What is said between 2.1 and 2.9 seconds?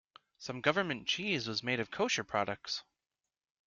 products.